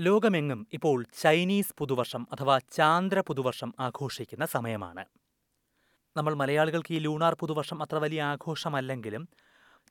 [0.00, 5.04] ലോകമെങ്ങും ഇപ്പോൾ ചൈനീസ് പുതുവർഷം അഥവാ ചാന്ദ്ര പുതുവർഷം ആഘോഷിക്കുന്ന സമയമാണ്.
[6.16, 9.28] നമ്മൾ മലയാളികൾക്ക് ഈ ലൂണാർ പുതുവർഷം അത്ര വലിയ ആഘോഷമല്ലെങ്കിലും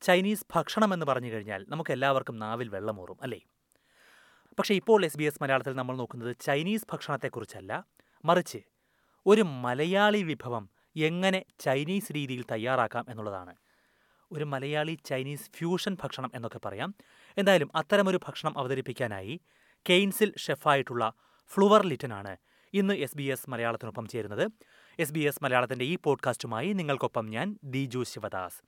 [0.01, 3.41] ചൈനീസ് ഭക്ഷണം എന്ന് പറഞ്ഞു കഴിഞ്ഞാൽ നമുക്ക് എല്ലാവർക്കും നാവിൽ വെള്ളമൂറും അല്ലേ?
[4.59, 7.83] പക്ഷേ ഇപ്പോൾ എസ് ബി എസ് മലയാളത്തിൽ നമ്മൾ നോക്കുന്നത് ചൈനീസ് ഭക്ഷണത്തെക്കുറിച്ചല്ല.
[8.26, 8.58] മറിച്ച്
[9.26, 13.55] ഒരു മലയാളി വിഭവം എങ്ങനെ ചൈനീസ് രീതിയിൽ തയ്യാറാക്കാം എന്നുള്ളതാണ്.
[14.31, 16.95] ഒരു മലയാളി ചൈനീസ് ഫ്യൂഷൻ ഭക്ഷണം എന്നൊക്കെ പറയാം.
[17.38, 19.39] എന്തായാലും അത്തരമൊരു ഭക്ഷണം അവതരിപ്പിക്കാനായി
[19.90, 21.13] കെയ്ൻസിൽ ഷെഫായിട്ടുള്ള
[21.54, 22.38] ഫ്ലുവർ ലിറ്റനാണ്
[22.73, 24.52] ഇന്ന് എസ് ബി എസ് മലയാളത്തിനൊപ്പം ചേരുന്നത്.
[25.00, 28.62] എസ് ബി എസ് മലയാളത്തിന്റെ ഈ പോഡ്കാസ്റ്റുമായി നിങ്ങൾക്കൊപ്പം ഞാൻ Diju Sivadas.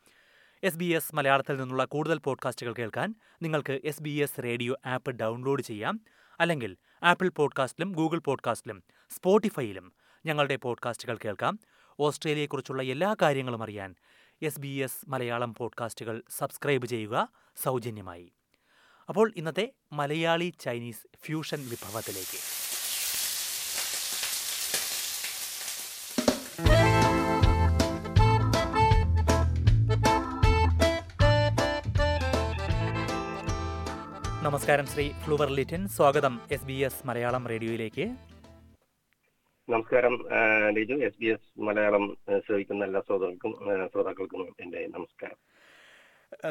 [0.63, 5.61] S B S മലയാളത്തിൽ നിന്നുള്ള കൂടുതൽ പോഡ്കാസ്റ്റുകൾ കേൾക്കാൻ നിങ്ങൾക്ക് S B S radio app download
[5.61, 5.99] ചെയ്യാം.
[6.39, 9.93] അല്ലെങ്കിൽ ആപ്പിൾ പോഡ്കാസ്റ്റിലും ഗൂഗിൾ പോഡ്കാസ്റ്റിലും സ്പോട്ടിഫൈയിലും
[10.25, 11.59] ഞങ്ങളുടെ പോഡ്കാസ്റ്റുകൾ കേൾക്കാം.
[11.99, 13.95] ഓസ്ട്രേലിയയെക്കുറിച്ചുള്ള എല്ലാ കാര്യങ്ങളും അറിയാൻ
[14.41, 18.31] എസ് ബി എസ് മലയാളം പോഡ്കാസ്റ്റുകൾ സബ്സ്ക്രൈബ് ചെയ്യുക സൗജന്യമായി.
[19.09, 19.63] അപ്പോൾ ഇന്നത്തെ
[19.99, 22.39] മലയാളി ചൈനീസ് ഫ്യൂഷൻ വിഭവത്തിലേക്ക്.
[34.47, 35.81] നമസ്കാരം ശ്രീ ഫ്ലൂവർ ലിറ്റൻ.
[35.87, 38.05] സ്വാഗതം എസ് ബി എസ് മലയാളം റേഡിയോയിലേക്ക്.
[39.69, 40.15] നമസ്കാരം
[40.77, 40.97] Liju.
[41.07, 42.05] S B S Malayalam
[42.47, 43.53] ശ്രവിക്കുന്ന എല്ലാ ശ്രോതാക്കൾക്കും
[43.93, 45.39] ശ്രോതാക്കൾക്കും എന്റെ നമസ്കാരം.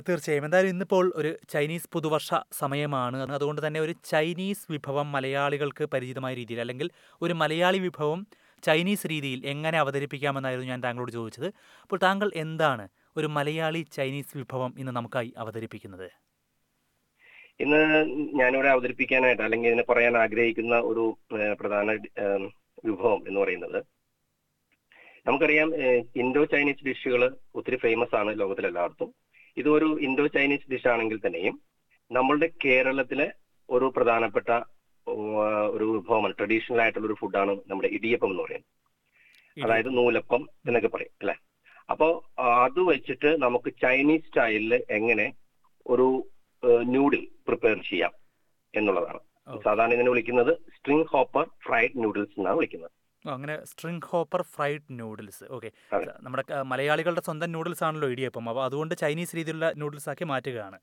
[0.08, 0.44] തീർച്ചയായും.
[0.44, 3.18] എന്തായാലും ഇന്നിപ്പോൾ ഒരു ചൈനീസ് പുതുവർഷ സമയമാണ്.
[3.36, 6.90] അതുകൊണ്ട് തന്നെ ഒരു ചൈനീസ് വിഭവം മലയാളികൾക്ക് പരിചിതമായ രീതിയിൽ അല്ലെങ്കിൽ
[7.22, 8.26] ഒരു മലയാളി വിഭവം
[8.62, 11.48] ചൈനീസ് രീതിയിൽ എങ്ങനെ അവതരിപ്പിക്കാമെന്നായിരുന്നു ഞാൻ താങ്കളോട് ചോദിച്ചത്.
[11.82, 16.08] അപ്പോൾ താങ്കൾ എന്താണ് ഒരു മലയാളി ചൈനീസ് വിഭവം ഇന്ന് നമുക്കായി അവതരിപ്പിക്കുന്നത്?
[17.60, 17.80] ഇന്ന്
[18.40, 21.04] ഞാനിവിടെ അവതരിപ്പിക്കാനായിട്ട് അല്ലെങ്കിൽ ഇതിനെ പറയാൻ ആഗ്രഹിക്കുന്ന ഒരു
[21.60, 21.90] പ്രധാന
[22.84, 23.78] വിഭവം എന്ന് പറയുന്നത്
[25.26, 25.70] നമുക്കറിയാം
[26.16, 27.22] ഇൻഡോ ചൈനീസ് ഡിഷുകൾ
[27.54, 29.10] ഒത്തിരി ഫേമസ് ആണ് ലോകത്തിലെല്ലായിടത്തും.
[29.60, 31.54] ഇതൊരു ഇൻഡോ ചൈനീസ് ഡിഷ് ആണെങ്കിൽ തന്നെയും
[32.10, 33.28] നമ്മളുടെ കേരളത്തിലെ
[33.68, 34.50] ഒരു പ്രധാനപ്പെട്ട
[35.74, 38.72] ഒരു വിഭവമാണ് ട്രഡീഷണൽ ആയിട്ടുള്ള ഒരു ഫുഡാണ് നമ്മുടെ ഇടിയപ്പം എന്ന് പറയുന്നത്.
[39.56, 41.36] അതായത് നൂലപ്പം എന്നൊക്കെ പറയും അല്ലെ?
[41.90, 42.06] അപ്പോ
[42.64, 45.26] അത് വെച്ചിട്ട് നമുക്ക് ചൈനീസ് സ്റ്റൈലിൽ എങ്ങനെ
[45.86, 46.08] ഒരു
[46.92, 48.12] ന്യൂഡിൽ പ്രിപ്പയർ ചെയ്യാം
[48.74, 49.20] എന്നുള്ളതാണ്.
[49.64, 52.92] സാധാരണ ഇതിനെ വിളിക്കുന്നത് സ്ട്രിംഗ് ഹോപ്പർ ഫ്രൈഡ് നൂഡിൽസ് എന്നാണ് വിളിക്കുന്നത്.
[53.34, 55.44] അങ്ങനെ string hopper fried noodles.
[55.56, 55.70] Okay.
[56.26, 58.48] നമ്മുടെ മലയാളികളുടെ സ്വന്തം നൂഡിൽസ് ആണല്ലോ ഇടിയപ്പം.
[58.52, 60.78] അപ്പോൾ അതുകൊണ്ട് ചൈനീസ് രീതിയിലുള്ള നൂഡിൽസ് ആക്കി മാറ്റുകയാണ്.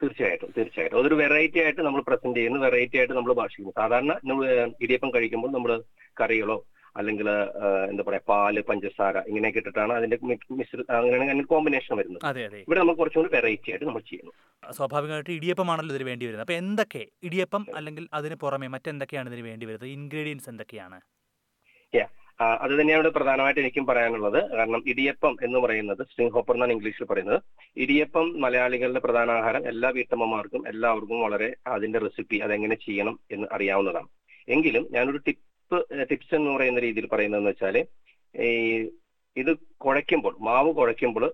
[0.00, 0.98] തീർച്ചയായിട്ടും തീർച്ചയായിട്ടും.
[1.00, 2.58] അതൊരു വെറൈറ്റി ആയിട്ട് നമ്മൾ പ്രസന്റ് ചെയ്യുന്നു.
[2.66, 4.44] വെറൈറ്റി ആയിട്ട് നമ്മൾ ഭാഷിക്കുന്നു സാധാരണ നമ്മൾ
[4.84, 5.72] ഇടിയപ്പം കഴിക്കുമ്പോൾ നമ്മൾ
[6.20, 6.58] കറികളോ
[6.98, 7.28] അല്ലെങ്കിൽ
[7.90, 10.16] എന്താ പറയാ പാൽ പഞ്ചസാര ഇങ്ങനെയൊക്കെ ഇട്ടിട്ടാണ് അതിന്റെ
[10.60, 12.22] മിശ്ര അങ്ങനെയാണ് അതിന്റെ കോമ്പിനേഷൻ വരുന്നത്.
[12.64, 14.32] ഇവിടെ നമ്മൾ കുറച്ചും കൂടി വെറൈറ്റി ആയിട്ട് നമ്മൾ ചെയ്യുന്നു.
[14.78, 16.44] സ്വാഭാവികമായിട്ട് ഇടിയപ്പമാണല്ലോ ഇതിന് വേണ്ടി വരുന്നത്.
[16.46, 17.04] അപ്പൊ എന്തൊക്കെ?
[17.28, 19.88] ഇടിയപ്പം അല്ലെങ്കിൽ അതിന് പുറമെ മറ്റെന്തൊക്കെയാണ് ഇതിന് വേണ്ടി വരുന്നത്?
[19.98, 20.98] ഇൻഗ്രീഡിയൻസ് എന്തൊക്കെയാണ്?
[22.40, 24.56] അത് തന്നെയാണ് പ്രധാനമായിട്ട് എനിക്കും പറയാനുള്ളത്.
[24.56, 27.42] കാരണം ഇടിയപ്പം എന്ന് പറയുന്നത് സ്ട്രിംഗ് ഹോപ്പർ എന്നാണ് ഇംഗ്ലീഷിൽ പറയുന്നത്.
[27.76, 34.08] ഇടിയപ്പം മലയാളികളുടെ പ്രധാന ആഹാരം എല്ലാ വീട്ടമ്മമാർക്കും എല്ലാവർക്കും വളരെ അതിന്റെ റെസിപ്പി അതെങ്ങനെ ചെയ്യണം എന്ന് അറിയാവുന്നതാണ്.
[34.48, 37.86] എങ്കിലും ഞാനൊരു ടിപ്പ് ടിപ്സ് എന്ന് പറയുന്ന രീതിയിൽ പറയുന്നതെന്ന് വെച്ചാൽ
[38.42, 38.88] ഈ
[39.36, 41.32] ഇത് കുഴയ്ക്കുമ്പോൾ മാവ് കുഴയ്ക്കുമ്പോൾ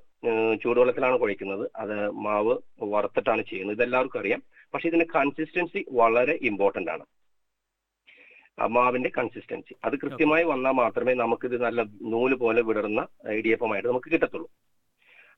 [0.62, 1.70] ചൂടുവെള്ളത്തിലാണ് കുഴയ്ക്കുന്നത്.
[1.76, 3.76] അത് മാവ് വറുത്തിട്ടാണ് ചെയ്യുന്നത്.
[3.76, 4.42] ഇതെല്ലാവർക്കും അറിയാം.
[4.74, 7.04] പക്ഷെ ഇതിന്റെ കൺസിസ്റ്റൻസി വളരെ ഇമ്പോർട്ടന്റ് ആണ്.
[8.58, 11.82] മാവിന്റെ കൺസിസ്റ്റൻസി അത് കൃത്യമായി വന്നാൽ മാത്രമേ നമുക്ക് ഇത് നല്ല
[12.12, 13.00] നൂൽ പോലെ വിടർന്ന
[13.38, 14.48] ഇടിയപ്പമായിട്ട് നമുക്ക് കിട്ടത്തുള്ളൂ.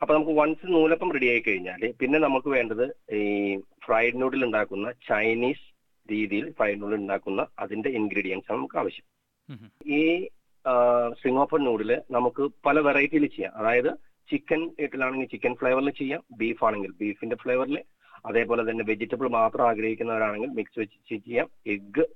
[0.02, 2.84] അപ്പൊ നമുക്ക് വൺസ് നൂലപ്പം റെഡി ആയി കഴിഞ്ഞാൽ പിന്നെ നമുക്ക് വേണ്ടത്
[3.14, 3.22] ഈ
[3.84, 5.64] ഫ്രൈഡ് നൂഡിൽ ഉണ്ടാക്കുന്ന ചൈനീസ്
[6.08, 9.06] രീതിയിൽ ഫ്രൈഡ് നൂഡിൽ ഉണ്ടാക്കുന്ന അതിന്റെ ഇൻഗ്രീഡിയൻസ് ആണ് നമുക്ക് ആവശ്യം.
[9.98, 10.28] ഈ
[11.14, 13.52] സ്ട്രിംഗ് ഓഫൺ നൂഡിൽ നമുക്ക് പല വെറൈറ്റിയിൽ ചെയ്യാം.
[13.56, 13.90] അതായത്
[14.30, 17.76] ചിക്കൻ ഇട്ടിലാണെങ്കിൽ ചിക്കൻ ഫ്ലേവറിൽ ചെയ്യാം ബീഫ് ആണെങ്കിൽ ബീഫിന്റെ ഫ്ലേവറിൽ
[18.26, 21.50] അതേപോലെ തന്നെ വെജിറ്റബിൾ മാത്രം ആഗ്രഹിക്കുന്നവരാണെങ്കിൽ മിക്സ് വെച്ച് ചെയ്യാം.
[21.66, 22.06] എഗ്ഗ്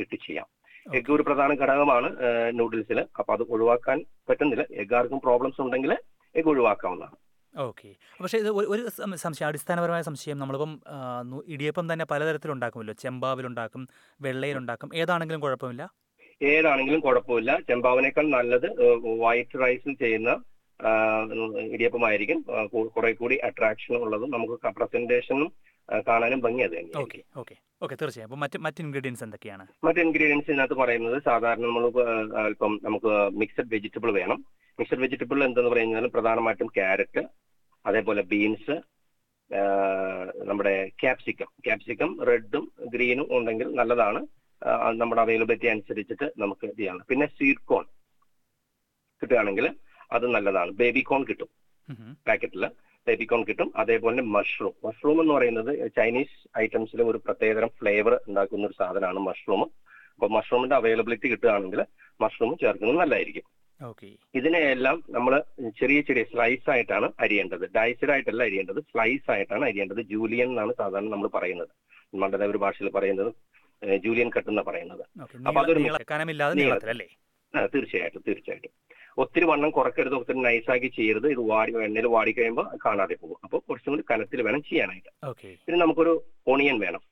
[0.00, 0.46] ഇട്ട് ചെയ്യാം.
[0.94, 2.16] എഗ്ഗ് ഒരു പ്രധാന ഘടകമാണ്
[2.54, 4.64] നൂഡിൽസിൽ അപ്പൊ അത് ഒഴിവാക്കാൻ പറ്റുന്നില്ല.
[4.72, 5.92] എഗ്ഗ് ആർക്കും പ്രോബ്ലംസ് ഉണ്ടെങ്കിൽ
[6.36, 7.16] എഗ്ഗ് ഒഴിവാക്കാവുന്നതാണ്.
[7.58, 10.80] ഓക്കെ പക്ഷേ ഇത് ഒരു- സംശയം അടിസ്ഥാനപരമായ സംശയം നമ്മളിപ്പം
[11.46, 13.88] ഇടിയപ്പം തന്നെ പലതരത്തിലുണ്ടാക്കുമല്ലോ ചെമ്പാവിലുണ്ടാക്കും
[14.20, 14.90] വെള്ളയിലുണ്ടാക്കും.
[14.94, 15.90] ഏതാണെങ്കിലും കുഴപ്പമില്ല?
[16.42, 17.60] ഏതാണെങ്കിലും കുഴപ്പമില്ല.
[17.60, 18.82] ചെമ്പാവിനേക്കാൾ നല്ലത്
[19.20, 20.36] വൈറ്റ് റൈസിൽ ചെയ്യുന്ന
[21.74, 22.40] ഇടിയപ്പമായിരിക്കും.
[22.96, 25.48] കുറെ കൂടി അട്രാക്ഷനും ഉള്ളതും നമുക്ക് പ്രസന്റേഷനും
[26.08, 27.54] കാണാനും ഭംഗി അത് തന്നെയായിരിക്കും ഓക്കെ ഓക്കെ.
[27.84, 28.28] ഓക്കെ തീർച്ചയായും.
[28.28, 29.64] അപ്പോൾ മറ്റ് മറ്റ് ഇൻഗ്രീഡിയൻസ് എന്തൊക്കെയാണ്?
[29.86, 31.84] മറ്റ് ഇൻഗ്രീഡിയൻസ് ഇതിനകത്ത് പറയുന്നത് സാധാരണ നമ്മൾ
[32.44, 34.38] അല്പം നമുക്ക് മിക്സഡ് വെജിറ്റബിൾ വേണം.
[34.78, 37.24] മിക്സഡ് വെജിറ്റബിൾ എന്തെന്ന് പറയുന്നത് പ്രധാനമായിട്ടും ക്യാരറ്റ്
[37.84, 38.76] അതേപോലെ ബീൻസ്
[40.48, 42.64] നമ്മുടെ ക്യാപ്സിക്കം ക്യാപ്സിക്കം റെഡും
[42.94, 44.20] ഗ്രീനും ഉണ്ടെങ്കിൽ നല്ലതാണ്.
[45.00, 47.84] നമ്മുടെ അവൈലബിലിറ്റി അനുസരിച്ചിട്ട് നമുക്ക് ഇത് ചെയ്യണം പിന്നെ സ്വീറ്റ് കോൺ
[49.22, 49.66] കിട്ടുകയാണെങ്കിൽ
[50.12, 50.70] അത് നല്ലതാണ്.
[50.70, 51.48] ബേബി കോൺ കിട്ടും.
[52.26, 52.66] പാക്കറ്റിൽ
[53.08, 53.72] ബേബിക്കോൺ കിട്ടും.
[53.76, 54.72] അതേപോലെ മഷ്റൂം.
[54.84, 59.62] മഷ്റൂം എന്ന് പറയുന്നത് ചൈനീസ് ഐറ്റംസിലും ഒരു പ്രത്യേകതരം ഫ്ലേവർ ഉണ്ടാക്കുന്ന ഒരു സാധനമാണ് മഷ്റൂം.
[59.62, 61.84] അപ്പൊ മഷ്റൂമിന്റെ അവൈലബിലിറ്റി കിട്ടുകയാണെങ്കിൽ
[62.20, 63.42] മഷ്റൂം ചേർക്കുന്നത് നല്ലതായിരിക്കും.
[64.34, 65.42] ഇതിനെയെല്ലാം നമ്മൾ
[65.80, 67.72] ചെറിയ ചെറിയ സ്ലൈസ് ആയിട്ടാണ് അരിയേണ്ടത്.
[67.72, 68.80] ഡൈസ്ഡ് ആയിട്ടല്ല അരിയേണ്ടത്.
[68.80, 70.00] സ്ലൈസ് ആയിട്ടാണ് അരിയേണ്ടത്.
[70.02, 71.68] ജൂലിയൻ എന്നാണ് സാധാരണ നമ്മൾ പറയുന്നത്.
[72.14, 73.32] നമ്മളുടെ ഒരു ഭാഷയിൽ പറയുന്നത്
[73.96, 75.04] ജൂലിയൻ കട്ട് എന്നാണ് പറയുന്നത്.
[75.48, 75.78] അപ്പൊ അതൊരു
[77.74, 78.70] തീർച്ചയായിട്ടും തീർച്ചയായിട്ടും.
[79.22, 81.28] ഒത്തിരി വണ്ണം കുറക്കരുത് ഒത്തിരി നൈസാക്കി ചെയ്യരുത്.
[81.34, 83.38] ഇത് വാടി എണ്ണയിൽ വാടി കഴിയുമ്പോൾ കാണാതെ പോകും.
[83.44, 85.10] അപ്പോൾ കുറച്ചും കൂടി കനത്തിൽ വേണം ചെയ്യാനായിട്ട്.
[85.66, 86.12] പിന്നെ നമുക്കൊരു
[86.52, 87.02] ഓണിയൻ വേണം.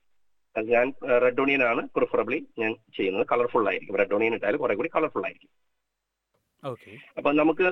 [0.57, 0.87] ഞാൻ
[1.23, 3.25] റെഡ് ഓണിയൻ ആണ് പ്രിഫറബിളി ഞാൻ ചെയ്യുന്നത്.
[3.33, 3.99] കളർഫുൾ ആയിരിക്കും.
[4.01, 5.51] റെഡ് ഓണിയൻ ഇട്ടാൽ കുറെ കൂടി കളർഫുൾ ആയിരിക്കും.
[6.63, 7.65] ഓക്കെ അപ്പൊ നമുക്ക്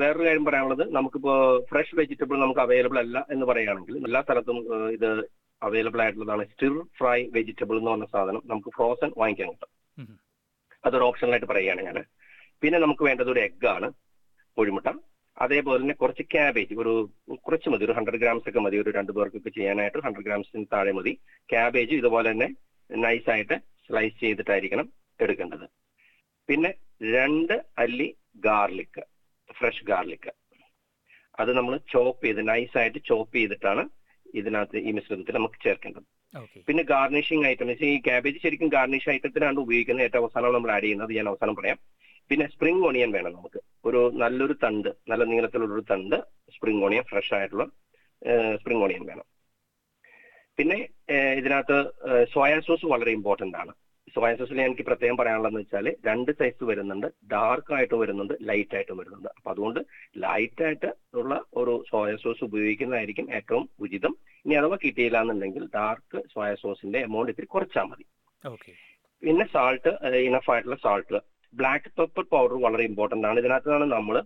[0.00, 0.84] വേറൊരു കാര്യം പറയാനുള്ളത്.
[0.96, 1.32] നമുക്കിപ്പോ
[1.70, 4.58] ഫ്രഷ് വെജിറ്റബിൾ നമുക്ക് അവൈലബിൾ അല്ല എന്ന് പറയുകയാണെങ്കിൽ എല്ലാ സ്ഥലത്തും
[4.96, 5.08] ഇത്
[5.62, 9.72] അവൈലബിൾ ആയിട്ടുള്ളതാണ് സ്റ്റിർ ഫ്രൈ വെജിറ്റബിൾ എന്ന് പറഞ്ഞ സാധനം നമുക്ക് ഫ്രോസൺ വാങ്ങിക്കാൻ കിട്ടും.
[10.84, 11.98] അതൊരു ഓപ്ഷനായിട്ട് പറയുകയാണ് ഞാൻ
[12.62, 13.88] പിന്നെ നമുക്ക് വേണ്ടത് ഒരു എഗ്ഗാണ് ആണ്
[14.56, 14.88] കോഴിമുട്ട.
[15.36, 16.92] അതേപോലെ തന്നെ കുറച്ച് ക്യാബേജ് ഒരു
[17.46, 21.12] കുറച്ച് മതി ഒരു ഹൺഡ്രഡ് ഗ്രാംസ് ഒക്കെ മതി ഒരു രണ്ട് പേർക്കൊക്കെ ചെയ്യാനായിട്ട് ഹൺഡ്രഡ് ഗ്രാംസിന് താഴെ മതി.
[21.48, 22.48] ക്യാബേജ് ഇതുപോലെ തന്നെ
[22.90, 23.56] നൈസ് ആയിട്ട്
[23.86, 24.86] സ്ലൈസ് ചെയ്തിട്ടായിരിക്കണം
[25.20, 25.66] എടുക്കേണ്ടത്.
[26.48, 26.70] പിന്നെ
[27.16, 27.54] രണ്ട്
[27.84, 28.08] അല്ലി
[28.48, 29.00] ഗാർലിക്
[29.58, 30.30] ഫ്രഷ് ഗാർലിക്
[31.38, 33.82] അത് നമ്മൾ ചോപ്പ് ചെയ്ത് നൈസ് ആയിട്ട് ചോപ്പ് ചെയ്തിട്ടാണ്
[34.40, 36.06] ഇതിനകത്ത് ഈ മിശ്രിതത്തിൽ നമുക്ക് ചേർക്കേണ്ടത്.
[36.68, 40.06] പിന്നെ ഗാർണിഷിംഗ് ഐറ്റംസ് ഈ ക്യാബേജ് ശരിക്കും ഗാർണിഷ് ഐറ്റത്തിനാണ് ഉപയോഗിക്കുന്നത്.
[40.06, 41.12] ഏറ്റവും അവസാനം നമ്മൾ ആഡ് ചെയ്യുന്നത്.
[41.18, 41.78] ഞാൻ അവസാനം പറയാം.
[42.30, 43.60] പിന്നെ സ്പ്രിംഗ് ഓണിയൻ വേണം നമുക്ക്.
[43.88, 46.16] ഒരു നല്ലൊരു തണ്ട് നല്ല നീളത്തിലുള്ളൊരു തണ്ട്
[46.54, 47.66] സ്പ്രിംഗ് ഓണിയൻ ഫ്രഷ് ആയിട്ടുള്ള
[48.60, 49.26] സ്പ്രിംഗ് ഓണിയൻ വേണം.
[50.58, 50.78] പിന്നെ
[51.40, 51.78] ഇതിനകത്ത്
[52.34, 53.72] സോയാ സോസ് വളരെ ഇമ്പോർട്ടന്റ് ആണ്.
[54.14, 57.06] സോയാ സോസിൽ എനിക്ക് പ്രത്യേകം പറയാനുള്ളതെന്ന് വെച്ചാൽ രണ്ട് സൈസ് വരുന്നുണ്ട്.
[57.32, 59.28] ഡാർക്ക് ആയിട്ട് വരുന്നുണ്ട് ലൈറ്റ് ആയിട്ടും വരുന്നുണ്ട്.
[59.36, 59.80] അപ്പൊ അതുകൊണ്ട്
[60.24, 60.90] ലൈറ്റ് ആയിട്ട്
[61.20, 64.14] ഉള്ള ഒരു സോയ സോസ് ഉപയോഗിക്കുന്നതായിരിക്കും ഏറ്റവും ഉചിതം.
[64.44, 68.06] ഇനി അഥവാ കിട്ടിയില്ല എന്നുണ്ടെങ്കിൽ ഡാർക്ക് സോയ സോസിന്റെ എമൗണ്ട് ഇത്തിരി കുറച്ചാൽ മതി.
[68.44, 68.72] ഓക്കെ
[69.22, 69.90] പിന്നെ സാൾട്ട്
[70.28, 71.18] ഇനഫ് ആയിട്ടുള്ള സാൾട്ട്
[71.60, 73.38] ബ്ലാക്ക് പെപ്പർ പൗഡർ വളരെ ഇമ്പോർട്ടന്റ് ആണ്.
[73.42, 74.16] ഇതിനകത്താണ് നമ്മൾ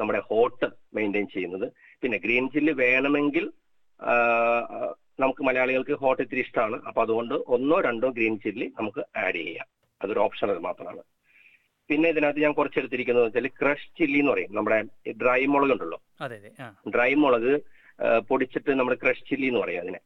[0.00, 1.66] നമ്മുടെ ഹോട്ട് മെയിന്റെയിൻ ചെയ്യുന്നത്.
[2.02, 3.44] പിന്നെ ഗ്രീൻ ചില്ലി വേണമെങ്കിൽ
[5.22, 9.68] നമുക്ക് മലയാളികൾക്ക് ഹോട്ട് ഇത്തിരി ഇഷ്ടമാണ് അപ്പൊ അതുകൊണ്ട് ഒന്നോ രണ്ടോ ഗ്രീൻ ചില്ലി നമുക്ക് ആഡ് ചെയ്യാം.
[10.00, 11.02] അതൊരു ഓപ്ഷണൽ മാത്രമാണ്.
[11.90, 14.52] പിന്നെ ഇതിനകത്ത് ഞാൻ കുറച്ച് എടുത്തിരിക്കുന്നത് വെച്ചാൽ ക്രഷ് ചില്ലി എന്ന് പറയും.
[14.56, 14.78] നമ്മുടെ
[15.22, 15.98] ഡ്രൈ മുളക് ഉണ്ടല്ലോ.
[16.94, 17.52] ഡ്രൈ മുളക്
[18.28, 20.00] പൊടിച്ചിട്ട് നമ്മുടെ ക്രഷ് ചില്ലി എന്ന് പറയും അതിനെ.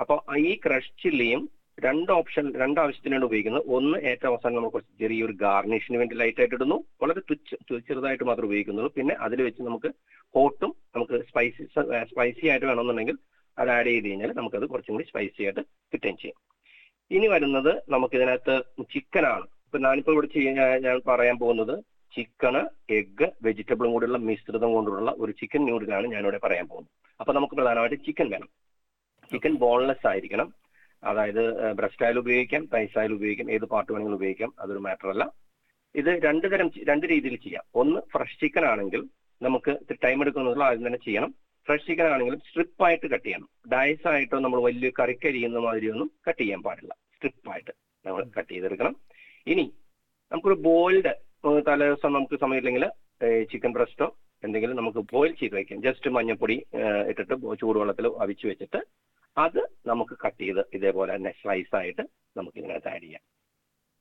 [0.00, 0.14] അപ്പൊ
[0.48, 1.42] ഈ ക്രഷ് ചില്ലിയും
[1.84, 3.64] രണ്ട് ഓപ്ഷൻ രണ്ട് ആവശ്യത്തിനാണ് ഉപയോഗിക്കുന്നത്.
[3.76, 6.84] ഒന്ന് ഏറ്റവും അവസാനം നമ്മൾ കുറച്ച് ചെറിയൊരു ഗാർണിഷിന് വേണ്ടി ലൈറ്റ് ആയിട്ട് ഇടുന്നു.
[7.02, 8.92] വളരെ തുച്ഛ ചെറുതായിട്ട് മാത്രമേ ഉപയോഗിക്കുന്നുള്ളൂ.
[8.92, 9.90] പിന്നെ അതിൽ വെച്ച് നമുക്ക്
[10.34, 11.64] ഹോട്ടും നമുക്ക് സ്പൈസി
[12.10, 13.18] സ്പൈസി ആയിട്ട് വേണമെന്നുണ്ടെങ്കിൽ
[13.58, 15.60] അത് ആഡ് ചെയ്ത് കഴിഞ്ഞാൽ നമുക്കത് കുറച്ചും കൂടി സ്പൈസി ആയിട്ട്
[15.92, 16.38] കിട്ടുകയും ചെയ്യും.
[17.10, 18.62] ഇനി വരുന്നത് നമുക്ക് ഇതിനകത്ത്
[18.94, 21.74] ചിക്കനാണ് ഇപ്പൊ ഞാനിപ്പോ ഇവിടെ ഞാൻ പറയാൻ പോകുന്നത്
[22.14, 26.92] ചിക്കന് എഗ്ഗ് വെജിറ്റബിളും കൂടിയുള്ള മിശ്രിതം കൊണ്ടുള്ള ഒരു ചിക്കൻ ന്യൂഡിലാണ് ഞാനിവിടെ പറയാൻ പോകുന്നത്.
[27.20, 28.48] അപ്പൊ നമുക്ക് പ്രധാനമായിട്ട് ചിക്കൻ വേണം.
[29.32, 30.48] ചിക്കൻ ബോൺലെസ് ആയിരിക്കണം.
[31.04, 35.24] അതായത് ബ്രസ്റ്റ് ആയാലും ഉപയോഗിക്കാം തൈസ് ആയാലും ഉപയോഗിക്കാം ഏത് പാർട്ട് വേണമെങ്കിലും ഉപയോഗിക്കാം അതൊരു മാറ്റർ അല്ല.
[35.94, 37.64] ഇത് രണ്ട് തരം രണ്ട് രീതിയിൽ ചെയ്യാം.
[37.74, 39.02] ഒന്ന് ഫ്രഷ് ചിക്കൻ ആണെങ്കിൽ
[39.42, 39.72] നമുക്ക്
[40.04, 41.34] ടൈം എടുക്കുന്നതിൽ ആദ്യം തന്നെ ചെയ്യണം.
[41.66, 43.48] ഫ്രഷ് ചിക്കൻ ആണെങ്കിലും സ്ട്രിപ്പ് ആയിട്ട് കട്ട് ചെയ്യണം.
[43.72, 46.92] ഡയസ് ആയിട്ടോ നമ്മൾ വലിയ കറിക്കരിയുന്ന മാതിരിയൊന്നും കട്ട് ചെയ്യാൻ പാടില്ല.
[47.14, 47.72] സ്ട്രിപ്പ് ആയിട്ട്
[48.06, 48.96] നമ്മൾ കട്ട് ചെയ്തെടുക്കണം.
[49.46, 49.72] ഇനി
[50.32, 51.12] നമുക്കൊരു ബോയിൽഡ്
[51.68, 52.84] തലേ ദിവസം നമുക്ക് സമയമില്ലെങ്കിൽ
[53.52, 55.82] ചിക്കൻ ബ്രസ്റ്റോ എന്തെങ്കിലും നമുക്ക് ബോയിൽ ചെയ്ത് വെക്കാം.
[55.82, 56.56] ജസ്റ്റ് മഞ്ഞപ്പൊടി
[57.08, 58.80] ഇട്ടിട്ട് ചൂടുവെള്ളത്തിൽ അവിച്ച് വെച്ചിട്ട്
[59.36, 62.02] അത് നമുക്ക് കട്ട് ചെയ്ത് ഇതേപോലെ തന്നെ സ്ലൈസ് ആയിട്ട്
[62.38, 63.22] നമുക്ക് ഇതിനകത്ത് ആഡ് ചെയ്യാം.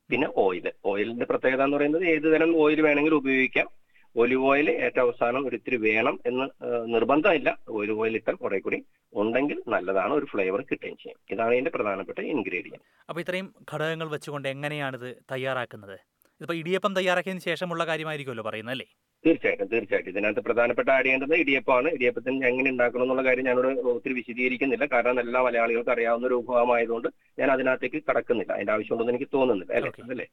[0.09, 3.67] പിന്നെ ഓയിൽ ഓയിലിന്റെ പ്രത്യേകത എന്ന് പറയുന്നത് ഏത് തരം ഓയിൽ വേണമെങ്കിലും ഉപയോഗിക്കാം.
[4.15, 6.45] ഒലിവ് ഓയിൽ ഏറ്റവും അവസാനം ഒരിത്തിരി വേണം എന്ന്
[6.93, 7.49] നിർബന്ധമില്ല.
[7.79, 8.79] ഒലിവ് ഓയിൽ ഇട്ടാൽ കുറെ കൂടി
[9.13, 11.19] ഉണ്ടെങ്കിൽ നല്ലതാണ് ഒരു ഫ്ലേവർ കിട്ടുകയും ചെയ്യും.
[11.33, 15.97] ഇതാണ് ഇതിന്റെ പ്രധാനപ്പെട്ട ഇൻഗ്രീഡിയന്റ് അപ്പോൾ ഇത്രയും ഘടകങ്ങൾ വെച്ചുകൊണ്ട് എങ്ങനെയാണിത് തയ്യാറാക്കുന്നത്?
[16.41, 18.87] ഇതിപ്പോൾ ഇടിയപ്പം തയ്യാറാക്കിയതിന് ശേഷമുള്ള കാര്യമായിരിക്കുമല്ലോ പറയുന്നത് അല്ലേ?
[19.25, 20.11] തീർച്ചയായിട്ടും തീർച്ചയായിട്ടും.
[20.11, 21.87] ഇതിനകത്ത് പ്രധാനപ്പെട്ട ആഡ് ചെയ്യേണ്ടത് ഇടിയപ്പമാണ്.
[21.87, 24.85] ഇടിയപ്പത്തിന് എങ്ങനെ ഉണ്ടാക്കണം എന്നുള്ള കാര്യം ഞാനിവിടെ ഒത്തിരി വിശദീകരിക്കുന്നില്ല.
[24.85, 27.07] കാരണം എല്ലാ മലയാളികൾക്ക് അറിയാവുന്ന ഒരു വിഭവമായതുകൊണ്ട്
[27.39, 28.53] ഞാൻ അതിനകത്തേക്ക് കടക്കുന്നില്ല.
[28.53, 29.73] അതിന്റെ ആവശ്യമുണ്ടെന്ന് എനിക്ക് തോന്നുന്നില്ല.
[29.73, 30.27] അല്ലേ.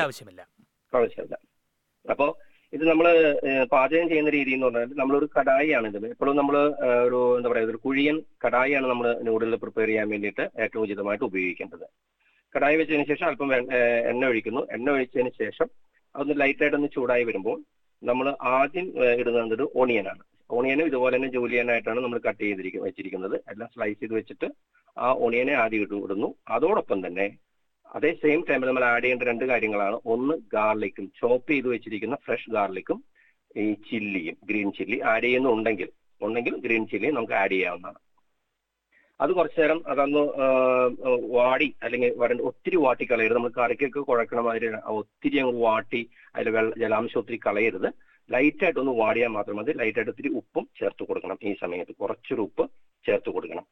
[0.00, 0.48] ആവശ്യമില്ല.
[0.94, 1.38] ആവശ്യമില്ല.
[2.10, 2.38] അപ്പോ
[2.72, 3.06] ഇത് നമ്മൾ
[3.72, 6.06] പാചകം ചെയ്യുന്ന രീതി എന്ന് പറഞ്ഞാൽ നമ്മളൊരു കടായിയാണ് ഇത്.
[6.10, 6.56] എപ്പോഴും നമ്മൾ
[7.06, 11.86] ഒരു എന്താ പറയുക ഒരു കുഴിയൻ കടായിയാണ് നമ്മൾ നൂഡിൽ പ്രിപ്പയർ ചെയ്യാൻ വേണ്ടിയിട്ട് ഏറ്റവും ഉചിതമായിട്ട് ഉപയോഗിക്കേണ്ടത്.
[12.56, 13.54] കടായി വെച്ചതിന് ശേഷം അല്പം
[14.10, 14.66] എണ്ണ ഒഴിക്കുന്നു.
[14.70, 15.68] എണ്ണ ഒഴിച്ചതിന് ശേഷം
[16.16, 17.58] അതൊന്ന് ലൈറ്റായിട്ടൊന്ന് ചൂടായി വരുമ്പോൾ
[18.02, 18.26] നമ്മൾ
[18.56, 18.86] ആദ്യം
[19.20, 20.22] ഇടുന്നത് ഓണിയനാണ്.
[20.50, 23.36] ഓണിയനും ഇതുപോലെ തന്നെ ജൂലിയനായിട്ടാണ് നമ്മൾ കട്ട് ചെയ്തിരിക്കുന്നത് വെച്ചിരിക്കുന്നത്.
[23.52, 24.48] എല്ലാം സ്ലൈസ് ചെയ്ത് വെച്ചിട്ട്
[24.96, 26.28] ആ ഓണിയനെ ആദ്യം ഇട്ട് ഇടുന്നു.
[26.56, 27.26] അതോടൊപ്പം തന്നെ
[27.96, 29.96] അതേ സെയിം ടൈമിൽ നമ്മൾ ആഡ് ചെയ്യേണ്ട രണ്ട് കാര്യങ്ങളാണ്.
[30.12, 32.98] ഒന്ന് ഗാർലിക്കും ചോപ്പ് ചെയ്ത് വെച്ചിരിക്കുന്ന ഫ്രഷ് ഗാർലിക്കും
[33.62, 37.98] ഈ ചില്ലിയും ഗ്രീൻ ചില്ലി ആഡ് ചെയ്യുന്നുണ്ടെങ്കിൽ ഉണ്ടെങ്കിൽ ഗ്രീൻ ചില്ലി നമുക്ക് ആഡ് ചെയ്യാവുന്നതാണ്.
[39.20, 40.22] അത് കുറച്ചു നേരം അതൊന്ന്
[41.36, 43.38] വാടി അല്ലെങ്കിൽ വരണ്ട് ഒത്തിരി വാട്ടി കളയരുത്.
[43.38, 44.68] നമ്മൾ കറിക്കൊക്കെ കുഴക്കണ മാതിരി
[45.00, 46.02] ഒത്തിരി അങ്ങ് വാട്ടി
[46.34, 47.88] അതിൽ വെള്ള ജലാംശം ഒത്തിരി കളയരുത്.
[48.30, 49.72] ലൈറ്റായിട്ട് ഒന്ന് വാടിയാൽ മാത്രം മതി.
[49.80, 51.92] ലൈറ്റായിട്ട് ഒത്തിരി ഉപ്പും ചേർത്ത് കൊടുക്കണം ഈ സമയത്ത്.
[52.02, 52.64] കുറച്ചൊരു ഉപ്പ്
[53.04, 53.66] ചേർത്ത് കൊടുക്കണം.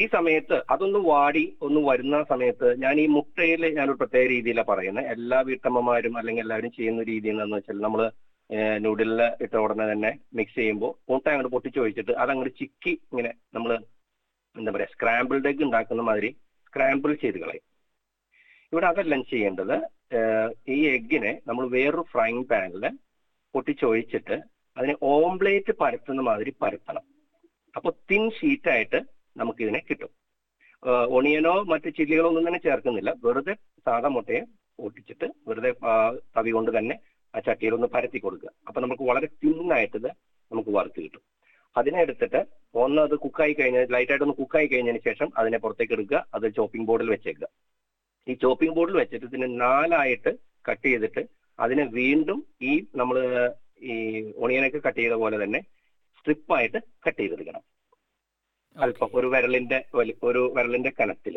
[0.00, 5.38] ഈ സമയത്ത് അതൊന്ന് വാടി ഒന്ന് വരുന്ന സമയത്ത് ഞാൻ ഈ മുട്ടയിൽ ഞാനൊരു പ്രത്യേക രീതിയിലാണ് പറയുന്നത് എല്ലാ
[5.48, 8.02] വീട്ടമ്മമാരും അല്ലെങ്കിൽ എല്ലാവരും ചെയ്യുന്ന രീതി എന്താണെന്ന് വെച്ചാൽ നമ്മൾ
[8.84, 13.72] നൂഡിലിൽ ഇട്ട ഉടനെ തന്നെ മിക്സ് ചെയ്യുമ്പോൾ മുട്ട അങ്ങോട്ട് പൊട്ടിച്ച് ഒഴിച്ചിട്ട് അതങ്ങോട്ട് ചിക്കി ഇങ്ങനെ നമ്മൾ
[14.56, 16.30] എന്താ പറയുക സ്ക്രാമ്പിൾഡ് എഗ് ഉണ്ടാക്കുന്ന മാതിരി
[16.68, 17.64] സ്ക്രാമ്പിൾ ചെയ്ത് കളയും.
[18.72, 19.76] ഇവിടെ അതെല്ലാം ചെയ്യേണ്ടത്
[20.74, 22.84] ഈ എഗ്ഗിനെ നമ്മൾ വേറൊരു ഫ്രൈങ് പാനിൽ
[23.54, 24.36] പൊട്ടിച്ചൊഴിച്ചിട്ട്
[24.76, 27.04] അതിനെ ഓംപ്ലേറ്റ് പരത്തുന്ന മാതിരി പരത്തണം.
[27.76, 28.98] അപ്പോൾ തിൻ ഷീറ്റായിട്ട്
[29.40, 30.10] നമുക്ക് ഇതിനെ കിട്ടും.
[31.16, 33.10] ഒണിയനോ മറ്റ് ചില്ലികളോ ഒന്നും തന്നെ ചേർക്കുന്നില്ല.
[33.24, 33.54] വെറുതെ
[33.86, 34.42] സാധാ മുട്ടയെ
[34.86, 35.70] ഒട്ടിച്ചിട്ട് വെറുതെ
[36.36, 36.96] തവി കൊണ്ട് തന്നെ
[37.34, 38.50] ആ ചട്ടിയിൽ ഒന്ന് പരത്തി കൊടുക്കുക.
[38.68, 40.10] അപ്പൊ നമുക്ക് വളരെ തിന്നായിട്ട് ഇത്
[40.50, 41.22] നമുക്ക് വറുത്ത് കിട്ടും.
[41.76, 42.40] അതിനെ എടുത്തിട്ട്
[42.82, 47.10] ഒന്ന് അത് കുക്കായി കഴിഞ്ഞ ലൈറ്റായിട്ട് ഒന്ന് കുക്കായി കഴിഞ്ഞതിന് ശേഷം അതിനെ പുറത്തേക്ക് എടുക്കുക അത് ചോപ്പിംഗ് ബോർഡിൽ
[47.14, 47.48] വെച്ചേക്കുക.
[48.26, 50.30] ഈ ചോപ്പിംഗ് ബോർഡിൽ വെച്ചിട്ട് ഇതിനെ നാലായിട്ട്
[50.68, 51.22] കട്ട് ചെയ്തിട്ട്
[51.58, 53.16] അതിനെ വീണ്ടും ഈ നമ്മൾ
[53.90, 53.94] ഈ
[54.44, 55.60] ഒണിയനൊക്കെ കട്ട് ചെയ്ത പോലെ തന്നെ
[56.18, 57.62] സ്ട്രിപ്പായിട്ട് കട്ട് ചെയ്തെടുക്കണം.
[58.76, 59.78] അല്പം ഒരു വിരലിന്റെ
[60.28, 61.36] ഒരു വിരലിന്റെ കനത്തിൽ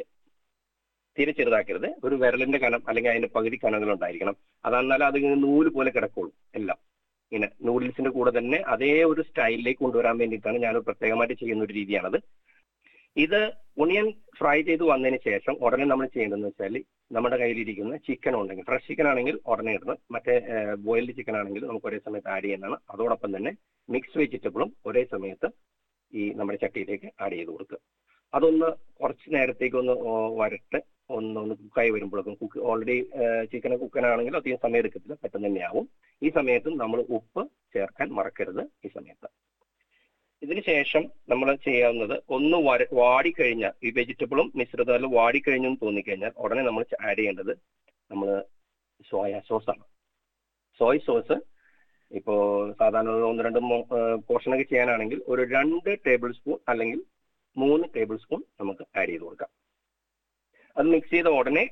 [1.18, 1.88] തീരെ ചെറുതാക്കരുത്.
[2.04, 4.36] ഒരു വിരലിന്റെ കനം അല്ലെങ്കിൽ അതിന്റെ പകുതി കനങ്ങൾ ഉണ്ടായിരിക്കണം
[4.66, 6.80] അതെന്നാൽ അത് നൂൽ പോലെ കിടക്കുള്ളൂ എല്ലാം.
[7.32, 12.18] ഇങ്ങനെ നൂഡിൽസിന്റെ കൂടെ തന്നെ അതേ ഒരു സ്റ്റൈലിലേക്ക് കൊണ്ടുവരാൻ വേണ്ടിയിട്ടാണ് ഞാൻ പ്രത്യേകമായിട്ട് ചെയ്യുന്ന ഒരു രീതിയാണത്.
[13.18, 13.40] ഇത്
[13.84, 14.08] ഒണിയൻ
[14.40, 16.76] ഫ്രൈ ചെയ്ത് വന്നതിന് ശേഷം ഉടനെ നമ്മൾ ചെയ്യേണ്ടതെന്ന് വെച്ചാൽ
[17.16, 19.98] നമ്മുടെ കയ്യിലിരിക്കുന്ന ചിക്കൻ ഉണ്ടെങ്കിൽ ഫ്രഷ് ചിക്കൻ ആണെങ്കിൽ ഉടനെ ഇടണം.
[20.12, 20.36] മറ്റേ
[20.86, 22.78] ബോയിൽഡ് ചിക്കൻ ആണെങ്കിൽ നമുക്ക് ഒരേ സമയത്ത് ആഡ് ചെയ്യുന്നതാണ്.
[22.94, 23.52] അതോടൊപ്പം തന്നെ
[23.90, 25.50] മിക്സ് വെജിറ്റബിളും ഒരേ സമയത്ത്
[26.14, 27.80] ഈ നമ്മുടെ ചട്ടിയിലേക്ക് ആഡ് ചെയ്ത് കൊടുക്കുക.
[28.34, 28.70] അതൊന്ന്
[29.02, 29.94] കുറച്ച് നേരത്തേക്ക് ഒന്ന്
[30.40, 30.80] വരട്ട്.
[31.18, 32.96] ഒന്ന് ഒന്ന് കുക്കായി വരുമ്പോഴേക്കും കുക്ക് ഓൾറെഡി
[33.52, 35.18] ചിക്കൻ കുക്കനാണെങ്കിൽ അധികം സമയം എടുക്കത്തില്ല.
[35.24, 35.86] പെട്ടെന്ന് തന്നെ ആവും.
[36.22, 37.44] ഈ സമയത്തും നമ്മൾ ഉപ്പ്
[37.76, 39.30] ചേർക്കാൻ മറക്കരുത് ഈ സമയത്ത്.
[40.42, 47.54] ഇതിനുശേഷം നമ്മൾ ചെയ്യാവുന്നത് ഒന്ന് വര വാടിക്കഴിഞ്ഞ ഈ വെജിറ്റബിളും മിശ്രിതം വാടിക്കഴിഞ്ഞെന്ന് തോന്നിക്കഴിഞ്ഞാൽ ഉടനെ നമ്മൾ ആഡ് ചെയ്യേണ്ടത്
[48.12, 48.30] നമ്മൾ
[49.12, 49.84] സോയ സോസാണ്.
[50.80, 51.38] സോയ സോസ്
[52.12, 52.40] ഇപ്പോൾ
[52.80, 53.60] സാധാരണ ഒന്ന് രണ്ട്
[54.30, 57.00] പോർഷനൊക്കെ ചെയ്യാനാണെങ്കിൽ ഒരു രണ്ട് ടേബിൾ സ്പൂൺ അല്ലെങ്കിൽ
[57.56, 59.52] മൂന്ന് ടേബിൾ സ്പൂൺ നമുക്ക് ആഡ് ചെയ്ത് കൊടുക്കാം.
[60.78, 61.64] അത് മിക്സ് ചെയ്ത ഉടനെ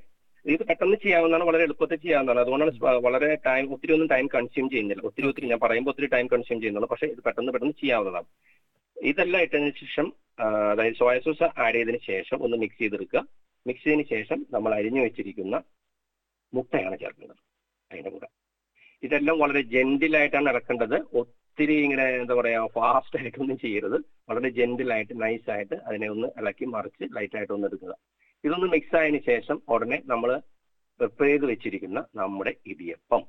[0.45, 2.41] ഇത് പെട്ടെന്ന് ചെയ്യാവുന്നതാണ് വളരെ എളുപ്പത്തിൽ ചെയ്യാവുന്നതാണ്.
[2.43, 5.03] അതുകൊണ്ടാണ് വളരെ ടൈം ഒത്തിരി ഒന്നും ടൈം കൺസ്യൂം ചെയ്യുന്നില്ല.
[5.09, 6.89] ഒത്തിരി ഒത്തിരി ഞാൻ പറയുമ്പോൾ ഒത്തിരി ടൈം കൺസ്യൂം ചെയ്യുന്നുള്ളൂ.
[6.89, 8.27] പക്ഷേ ഇത് പെട്ടെന്ന് പെട്ടെന്ന് ചെയ്യാവുന്നതാണ്.
[8.97, 10.07] ഇതെല്ലാം ഇട്ടതിന് ശേഷം
[10.71, 13.21] അതായത് സോയ സോസ് ആഡ് ചെയ്തതിന് ശേഷം ഒന്ന് മിക്സ് ചെയ്തെടുക്കുക.
[13.65, 15.55] മിക്സ് ചെയ്തതിന് ശേഷം നമ്മൾ അരിഞ്ഞു വെച്ചിരിക്കുന്ന
[16.53, 17.41] മുട്ടയാണ് ചേർക്കുന്നത്
[17.91, 18.27] അതിന്റെ കൂടെ.
[19.03, 20.95] ഇതെല്ലാം വളരെ ജെന്റിലായിട്ടാണ് ഇറക്കേണ്ടത്.
[21.19, 23.97] ഒത്തിരി ഇങ്ങനെ എന്താ പറയാ ഫാസ്റ്റ് ആയിട്ടൊന്നും ചെയ്യരുത്.
[24.29, 27.93] വളരെ ജെന്റിലായിട്ട് നൈസായിട്ട് അതിനെ ഒന്ന് ഇളക്കി മറിച്ച് ലൈറ്റ് ആയിട്ട് ഒന്ന് എടുക്കുക.
[28.45, 30.29] ഇതൊന്ന് മിക്സ് ആയതിനു ശേഷം ഉടനെ നമ്മൾ
[30.99, 33.21] പ്രിപ്പയർ ചെയ്ത് വെച്ചിരിക്കുന്ന നമ്മുടെ ഇടിയപ്പം.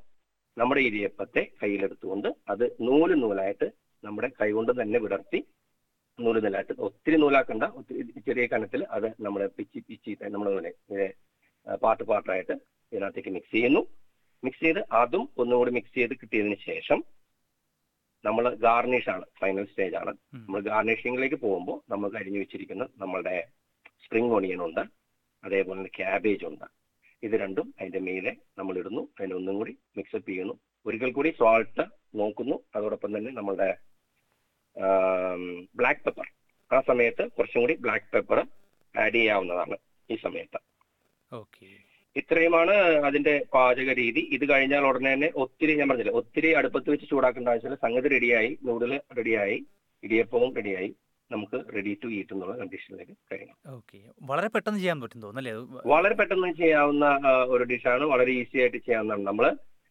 [0.56, 3.68] നമ്മുടെ ഇടിയപ്പത്തെ കയ്യിലെടുത്തുകൊണ്ട് അത് നൂൽ നൂലായിട്ട്
[4.04, 5.40] നമ്മുടെ കൈകൊണ്ട് തന്നെ വിടർത്തി
[6.18, 7.64] നൂൽ നൂലായിട്ട് ഒത്തിരി നൂലാക്കണ്ട.
[7.78, 10.50] ഒത്തിരി ചെറിയ കനത്തിൽ അത് നമ്മൾ പിച്ചി പിച്ചി നമ്മൾ
[11.84, 12.54] പാട്ട് പാട്ടായിട്ട്
[12.92, 13.82] ഇതിനകത്തേക്ക് മിക്സ് ചെയ്യുന്നു.
[14.42, 16.98] മിക്സ് ചെയ്ത് അതും ഒന്നുകൂടി മിക്സ് ചെയ്ത് കിട്ടിയതിന് ശേഷം
[18.24, 20.12] നമ്മൾ ഗാർണിഷ് ആണ് ഫൈനൽ സ്റ്റേജ് ആണ്.
[20.44, 23.36] നമ്മൾ ഗാർണിഷിങ്ങിലേക്ക് പോകുമ്പോൾ നമ്മൾ കരിഞ്ഞു വെച്ചിരിക്കുന്ന നമ്മളുടെ
[24.04, 24.82] സ്പ്രിംഗ് ഓണിയൻ ഉണ്ട്.
[25.44, 26.66] അതേപോലെ തന്നെ ക്യാബേജ് ഉണ്ട്.
[27.26, 30.54] ഇത് രണ്ടും അതിന്റെ മീതെ നമ്മൾ ഇടുന്നു അതിനെ ഒന്നും കൂടി മിക്സപ്പ് ചെയ്യുന്നു.
[30.86, 31.84] ഒരിക്കൽ കൂടി സോൾട്ട്
[32.20, 32.56] നോക്കുന്നു.
[32.76, 33.68] അതോടൊപ്പം തന്നെ നമ്മളുടെ
[35.78, 36.26] ബ്ലാക്ക് പെപ്പർ
[36.70, 38.38] ആ സമയത്ത് കുറച്ചും കൂടി ബ്ലാക്ക് പെപ്പർ
[38.94, 39.76] ആഡ് ചെയ്യാവുന്നതാണ്
[40.10, 40.58] ഈ സമയത്ത്.
[41.32, 41.68] ഓക്കെ
[42.16, 42.74] ഇത്രയുമാണ്
[43.08, 44.22] അതിന്റെ പാചക രീതി.
[44.36, 47.78] ഇത് കഴിഞ്ഞാൽ ഉടനെ തന്നെ ഒത്തിരി ഞാൻ പറഞ്ഞില്ല ഒത്തിരി അടുപ്പത്ത് വെച്ച് ചൂടാക്കേണ്ട ആവശ്യമില്ല.
[47.84, 49.58] സംഗതി റെഡിയായി നൂഡിൽ റെഡിയായി
[50.06, 50.90] ഇടിയപ്പവും റെഡിയായി
[51.34, 53.56] നമുക്ക് റെഡി ടു ഈറ്റ് എന്നുള്ള കണ്ടീഷനിലേക്ക് കഴിയണം.
[53.76, 53.98] ഓക്കെ
[54.30, 55.52] വളരെ പെട്ടെന്ന് ചെയ്യാൻ പറ്റും തോന്നല്ലേ
[55.92, 57.06] വളരെ പെട്ടെന്ന് ചെയ്യാവുന്ന
[57.54, 59.24] ഒരു ഡിഷാണ് വളരെ ഈസി ആയിട്ട് ചെയ്യാവുന്നതാണ്.
[59.30, 59.46] നമ്മൾ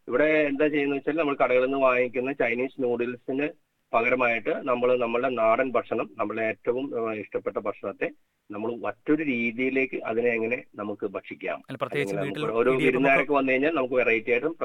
[0.08, 3.48] ഇവിടെ എന്താ ചെയ്യുന്നത് വെച്ചാൽ നമ്മൾ കടകളിൽ നിന്ന് വാങ്ങിക്കുന്ന ചൈനീസ് നൂഡിൽസിന്
[3.94, 6.86] പകരമായിട്ട് നമ്മൾ നമ്മളുടെ നാടൻ ഭക്ഷണം നമ്മളെ ഏറ്റവും
[7.22, 8.08] ഇഷ്ടപ്പെട്ട ഭക്ഷണത്തെ
[8.50, 11.58] നമ്മൾ മറ്റൊരു രീതിയിലേക്ക് അതിനെ എങ്ങനെ നമുക്ക് ഭക്ഷിക്കാം.
[12.62, 14.56] ഒരു വിരുന്നുകാരൊക്കെ വന്നു കഴിഞ്ഞാൽ നമുക്ക് വെറൈറ്റി ആയിട്ടും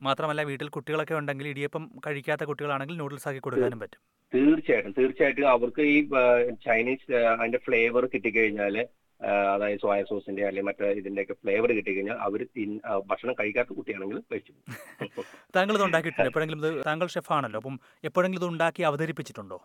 [0.00, 4.00] മാത്രമല്ല വീട്ടിൽ കുട്ടികളൊക്കെ ഉണ്ടെങ്കിൽ ഇടിയപ്പം കഴിക്കാത്ത കുട്ടികളാണെങ്കിൽ നൂഡിൽസ് ആക്കി കൊടുക്കാനും പറ്റും.
[4.32, 5.48] തീർച്ചയായിട്ടും തീർച്ചയായിട്ടും.
[5.48, 5.96] അവർക്ക് ഈ
[6.66, 8.76] ചൈനീസ് അതിന്റെ ഫ്ലേവർ കിട്ടിക്കഴിഞ്ഞാൽ
[9.52, 12.40] അതായത് സോയ സോസിന്റെ അല്ലെങ്കിൽ മറ്റേ ഇതിന്റെ ഒക്കെ ഫ്ലേവർ കിട്ടിക്കഴിഞ്ഞാൽ അവർ
[13.10, 14.52] ഭക്ഷണം കഴിക്കാത്ത കുട്ടിയാണെങ്കിൽ കഴിച്ചു
[15.56, 17.76] താങ്കൾ ഇത് ഉണ്ടാക്കിയിട്ടുണ്ട് എപ്പോഴെങ്കിലും താങ്കൾ ഷെഫാണല്ലോ അപ്പം
[18.08, 19.58] എപ്പോഴെങ്കിലും ഇത് ഉണ്ടാക്കി അവതരിപ്പിച്ചിട്ടുണ്ടോ?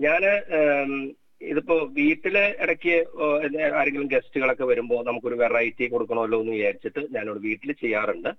[0.00, 0.22] ഞാൻ
[1.50, 2.94] ഇതിപ്പോ വീട്ടിൽ ഇടയ്ക്ക്
[3.80, 8.30] ആരെങ്കിലും ഗസ്റ്റുകളൊക്കെ വരുമ്പോൾ നമുക്കൊരു വെറൈറ്റി കൊടുക്കണമല്ലോ എന്ന് വിചാരിച്ചിട്ട് ഞാനിവിടെ വീട്ടിൽ ചെയ്യാറുണ്ട്.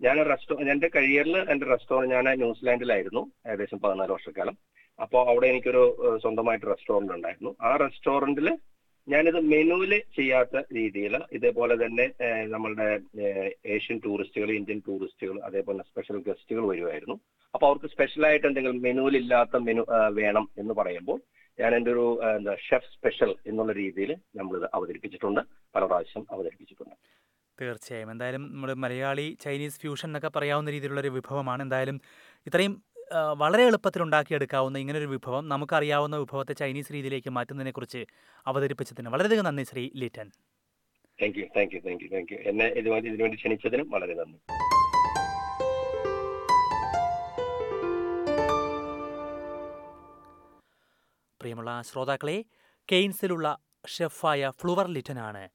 [0.00, 4.56] ഞാൻ റെസ്റ്റോ എന്റെ കരിയറിൽ എന്റെ റെസ്റ്റോറന്റ് ഞാൻ ന്യൂസിലാൻഡിലായിരുന്നു ഏകദേശം പതിനാല് വർഷക്കാലം.
[4.98, 5.82] അപ്പോൾ അവിടെ എനിക്കൊരു
[6.24, 7.50] സ്വന്തമായിട്ട് റെസ്റ്റോറന്റ് ഉണ്ടായിരുന്നു.
[7.68, 8.48] ആ റെസ്റ്റോറന്റിൽ
[9.08, 12.06] ഞാനിത് മെനുവിൽ ചെയ്യാത്ത രീതിയിൽ ഇതേപോലെ തന്നെ
[12.54, 12.88] നമ്മളുടെ
[13.76, 17.16] ഏഷ്യൻ ടൂറിസ്റ്റുകൾ ഇന്ത്യൻ ടൂറിസ്റ്റുകൾ അതേപോലെ സ്പെഷ്യൽ ഗസ്റ്റുകൾ വരുമായിരുന്നു
[17.54, 19.84] അപ്പൊ അവർക്ക് സ്പെഷ്യൽ ആയിട്ട് എന്തെങ്കിലും മെനുവിൽ ഇല്ലാത്ത മെനു
[20.20, 21.20] വേണം എന്ന് പറയുമ്പോൾ
[21.58, 22.04] ഞാൻ എന്റെ ഒരു
[22.38, 25.40] എന്താ ഷെഫ് സ്പെഷ്യൽ എന്നുള്ള രീതിയിൽ നമ്മളിത് അവതരിപ്പിച്ചിട്ടുണ്ട്.
[25.74, 26.96] പല പ്രാവശ്യം അവതരിപ്പിച്ചിട്ടുണ്ട്.
[27.58, 28.10] തീർച്ചയായും.
[28.10, 31.62] എന്തായാലും നമ്മുടെ മലയാളി ചൈനീസ് ഫ്യൂഷൻ എന്നൊക്കെ പറയാവുന്ന രീതിയിലുള്ള ഒരു വിഭവമാണ്.
[31.66, 31.96] എന്തായാലും
[32.46, 32.74] ഇത്രയും
[33.12, 38.06] വളരെ എളുപ്പത്തിൽ ഉണ്ടാക്കിയെടുക്കാവുന്ന ഇങ്ങനൊരു വിഭവം നമുക്കറിയാവുന്ന വിഭവത്തെ ചൈനീസ് രീതിയിലേക്ക് മാറ്റുന്നതിനെക്കുറിച്ച്
[38.46, 40.30] അവതരിപ്പിച്ചതിന് വളരെയധികം നന്ദി Shri Liton.
[41.22, 44.38] Thank you thank you thank you thank you എന്നെ ഇതുമായി ഇതിനുവേണ്ടി ക്ഷണിച്ചതിനും വളരെ നന്ദി.
[51.40, 52.44] പ്രിയമുള്ള ശ്രോതാക്കളെ
[52.92, 55.48] കെയ്ൻസിലുള്ള ഷെഫായ ഫ്ലുവർ ലിറ്റനാണ്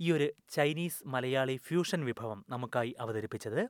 [0.00, 3.68] ഈ ഒരു ചൈനീസ് മലയാളി ഫ്യൂഷൻ വിഭവം നമുക്കായി അവതരിപ്പിച്ചത്.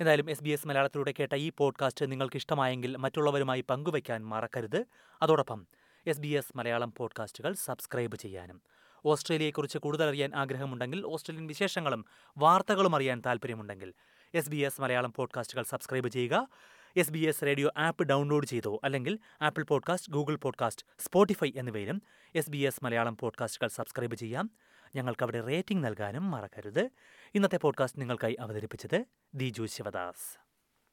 [0.00, 4.84] എന്തായാലും എസ് ബി എസ് മലയാളത്തിലൂടെ കേട്ട ഈ പോഡ്കാസ്റ്റ് നിങ്ങൾക്ക് ഇഷ്ടമായെങ്കിൽ മറ്റുള്ളവരുമായി പങ്കുവയ്ക്കാൻ മറക്കരുത്.
[5.22, 5.66] അതോടൊപ്പം
[6.06, 8.62] എസ് ബി എസ് മലയാളം പോഡ്കാസ്റ്റുകൾ സബ്സ്ക്രൈബ് ചെയ്യാനും.
[9.06, 12.04] ഓസ്ട്രേലിയയെക്കുറിച്ച് കൂടുതൽ അറിയാൻ ആഗ്രഹമുണ്ടെങ്കിൽ ഓസ്ട്രേലിയൻ വിശേഷങ്ങളും
[12.38, 13.94] വാർത്തകളും അറിയാൻ താല്പര്യമുണ്ടെങ്കിൽ
[14.34, 16.48] എസ് ബി എസ് മലയാളം പോഡ്കാസ്റ്റുകൾ സബ്സ്ക്രൈബ് ചെയ്യുക.
[16.96, 22.02] S B S radio app download ചെയ്തോ അല്ലെങ്കിൽ Apple podcast Google podcast Spotify എന്നിവയിലും
[22.34, 24.50] എസ് ബി എസ് മലയാളം പോഡ്കാസ്റ്റുകൾ സബ്സ്ക്രൈബ് ചെയ്യാം.
[24.94, 26.90] ഞങ്ങൾക്കവിടെ റേറ്റിംഗ് നൽകാനും മറക്കരുത്.
[27.34, 30.43] ഇന്നത്തെ പോഡ്കാസ്റ്റ് നിങ്ങൾക്കായി അവതരിപ്പിച്ചത് ദിജു ശിവദാസ്.